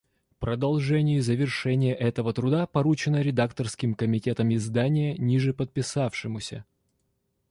[0.39, 6.65] Продолжение и завершение этого труда поручено редакторским комитетом издания нижеподписавшемуся.